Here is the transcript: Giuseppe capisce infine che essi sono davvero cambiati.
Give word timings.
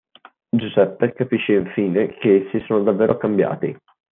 Giuseppe 0.49 1.13
capisce 1.13 1.53
infine 1.53 2.17
che 2.17 2.45
essi 2.49 2.65
sono 2.65 2.81
davvero 2.81 3.17
cambiati. 3.17 3.77